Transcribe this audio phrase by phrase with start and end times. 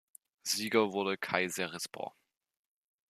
[0.41, 2.15] Sieger wurde Kayserispor.